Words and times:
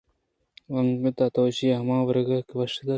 ءُانگت 0.71 1.17
ءَ 1.23 1.33
تو 1.33 1.41
ایشی 1.47 1.67
ءَ 1.73 1.79
ہما 1.81 1.97
وَرَگ 2.07 2.29
کہ 2.47 2.53
وش 2.59 2.73
تریں 2.77 2.89